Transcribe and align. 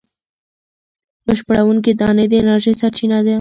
بشپړوونکې 1.25 1.91
دانې 1.99 2.25
د 2.31 2.33
انرژۍ 2.41 2.73
سرچینه 2.81 3.17
دي. 3.25 3.29